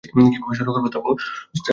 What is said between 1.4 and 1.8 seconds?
না।